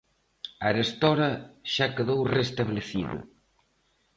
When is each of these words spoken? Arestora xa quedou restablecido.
Arestora 0.69 1.31
xa 1.73 1.87
quedou 1.95 2.19
restablecido. 2.37 3.17